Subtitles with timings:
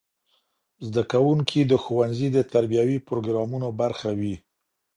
[0.85, 4.35] زدهکوونکي د ښوونځي د تربیوي پروګرامونو برخه وي.